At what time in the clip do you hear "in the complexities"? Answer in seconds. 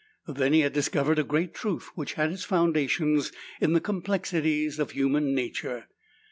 3.61-4.79